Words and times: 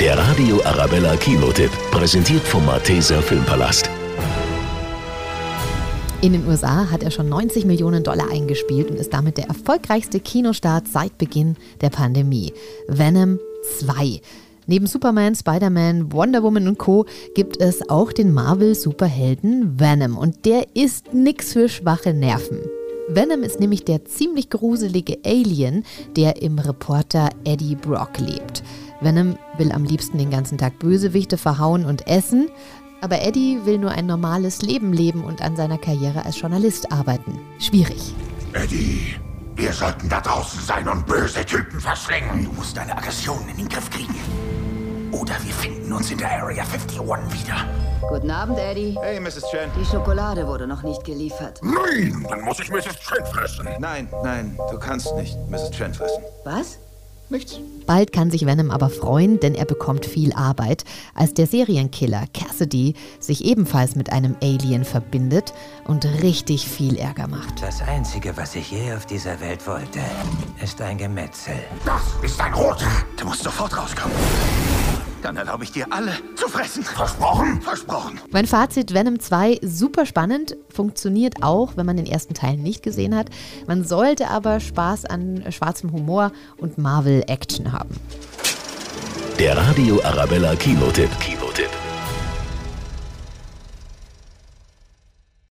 Der 0.00 0.16
Radio 0.16 0.62
Arabella 0.64 1.14
Kinotipp, 1.16 1.70
präsentiert 1.90 2.40
vom 2.40 2.64
Malteser 2.64 3.20
Filmpalast. 3.20 3.90
In 6.22 6.32
den 6.32 6.48
USA 6.48 6.90
hat 6.90 7.02
er 7.02 7.10
schon 7.10 7.28
90 7.28 7.66
Millionen 7.66 8.02
Dollar 8.02 8.30
eingespielt 8.30 8.90
und 8.90 8.96
ist 8.96 9.12
damit 9.12 9.36
der 9.36 9.48
erfolgreichste 9.48 10.18
Kinostart 10.18 10.88
seit 10.88 11.18
Beginn 11.18 11.54
der 11.82 11.90
Pandemie. 11.90 12.54
Venom 12.88 13.38
2. 13.78 14.22
Neben 14.66 14.86
Superman, 14.86 15.34
Spider-Man, 15.34 16.10
Wonder 16.14 16.42
Woman 16.42 16.66
und 16.66 16.78
Co. 16.78 17.04
gibt 17.34 17.60
es 17.60 17.90
auch 17.90 18.10
den 18.10 18.32
Marvel-Superhelden 18.32 19.78
Venom 19.78 20.16
und 20.16 20.46
der 20.46 20.64
ist 20.72 21.12
nix 21.12 21.52
für 21.52 21.68
schwache 21.68 22.14
Nerven. 22.14 22.60
Venom 23.08 23.42
ist 23.42 23.60
nämlich 23.60 23.84
der 23.84 24.06
ziemlich 24.06 24.48
gruselige 24.48 25.18
Alien, 25.26 25.84
der 26.16 26.40
im 26.40 26.58
Reporter 26.58 27.28
Eddie 27.44 27.74
Brock 27.74 28.18
lebt. 28.18 28.62
Venom 29.00 29.38
will 29.56 29.72
am 29.72 29.84
liebsten 29.84 30.18
den 30.18 30.30
ganzen 30.30 30.58
Tag 30.58 30.78
Bösewichte 30.78 31.38
verhauen 31.38 31.84
und 31.84 32.06
essen, 32.06 32.48
aber 33.00 33.22
Eddie 33.22 33.60
will 33.64 33.78
nur 33.78 33.92
ein 33.92 34.06
normales 34.06 34.62
Leben 34.62 34.92
leben 34.92 35.24
und 35.24 35.42
an 35.42 35.56
seiner 35.56 35.78
Karriere 35.78 36.24
als 36.24 36.38
Journalist 36.40 36.92
arbeiten. 36.92 37.38
Schwierig. 37.58 38.14
Eddie, 38.52 39.16
wir 39.56 39.72
sollten 39.72 40.08
da 40.08 40.20
draußen 40.20 40.60
sein 40.60 40.86
und 40.88 41.06
böse 41.06 41.44
Typen 41.44 41.80
verschlingen. 41.80 42.44
Du 42.44 42.52
musst 42.52 42.76
deine 42.76 42.96
Aggressionen 42.96 43.48
in 43.50 43.56
den 43.56 43.68
Griff 43.68 43.88
kriegen. 43.90 44.14
Oder 45.12 45.34
wir 45.42 45.52
finden 45.54 45.92
uns 45.92 46.10
in 46.10 46.18
der 46.18 46.30
Area 46.30 46.62
51 46.62 47.00
wieder. 47.00 47.66
Guten 48.08 48.30
Abend, 48.30 48.58
Eddie. 48.58 48.96
Hey, 49.00 49.20
Mrs. 49.20 49.44
Chen. 49.50 49.70
Die 49.78 49.84
Schokolade 49.84 50.46
wurde 50.46 50.66
noch 50.66 50.82
nicht 50.82 51.04
geliefert. 51.04 51.60
Nein, 51.62 52.26
dann 52.28 52.42
muss 52.42 52.60
ich 52.60 52.70
Mrs. 52.70 52.98
Chen 53.00 53.24
fressen. 53.26 53.68
Nein, 53.78 54.08
nein, 54.22 54.58
du 54.70 54.78
kannst 54.78 55.14
nicht 55.16 55.36
Mrs. 55.48 55.70
Chen 55.70 55.94
fressen. 55.94 56.22
Was? 56.44 56.78
Nichts. 57.30 57.60
Bald 57.86 58.12
kann 58.12 58.30
sich 58.30 58.44
Venom 58.44 58.70
aber 58.70 58.90
freuen, 58.90 59.40
denn 59.40 59.54
er 59.54 59.64
bekommt 59.64 60.04
viel 60.06 60.32
Arbeit, 60.32 60.84
als 61.14 61.34
der 61.34 61.46
Serienkiller 61.46 62.24
Cassidy 62.34 62.94
sich 63.18 63.44
ebenfalls 63.44 63.96
mit 63.96 64.12
einem 64.12 64.36
Alien 64.42 64.84
verbindet 64.84 65.52
und 65.86 66.04
richtig 66.22 66.68
viel 66.68 66.96
Ärger 66.96 67.28
macht. 67.28 67.62
Das 67.62 67.82
Einzige, 67.82 68.36
was 68.36 68.54
ich 68.56 68.70
je 68.70 68.92
auf 68.94 69.06
dieser 69.06 69.40
Welt 69.40 69.66
wollte, 69.66 70.00
ist 70.62 70.80
ein 70.80 70.98
Gemetzel. 70.98 71.54
Das 71.84 72.02
ist 72.22 72.40
ein 72.40 72.52
Roter. 72.52 72.86
Du 73.16 73.26
musst 73.26 73.42
sofort 73.42 73.76
rauskommen. 73.76 74.16
Dann 75.22 75.36
erlaube 75.36 75.64
ich 75.64 75.72
dir 75.72 75.86
alle 75.90 76.12
zu 76.34 76.48
fressen. 76.48 76.82
Versprochen? 76.82 77.60
Versprochen. 77.60 78.20
Mein 78.30 78.46
Fazit 78.46 78.94
Venom 78.94 79.20
2 79.20 79.60
super 79.62 80.06
spannend, 80.06 80.56
funktioniert 80.72 81.42
auch, 81.42 81.76
wenn 81.76 81.86
man 81.86 81.96
den 81.96 82.06
ersten 82.06 82.34
Teil 82.34 82.56
nicht 82.56 82.82
gesehen 82.82 83.14
hat. 83.14 83.28
Man 83.66 83.84
sollte 83.84 84.28
aber 84.28 84.60
Spaß 84.60 85.04
an 85.04 85.44
schwarzem 85.50 85.92
Humor 85.92 86.32
und 86.56 86.78
Marvel 86.78 87.22
Action 87.26 87.72
haben. 87.72 87.94
Der 89.38 89.56
Radio 89.56 90.02
Arabella 90.04 90.54
Kinotipp. 90.54 91.10
Kinotipp. 91.20 91.70